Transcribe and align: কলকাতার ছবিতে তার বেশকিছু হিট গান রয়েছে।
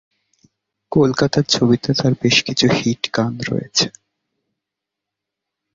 কলকাতার 0.91 1.45
ছবিতে 1.45 1.89
তার 1.93 2.13
বেশকিছু 2.21 2.65
হিট 2.77 3.03
গান 3.13 3.33
রয়েছে। 3.49 3.85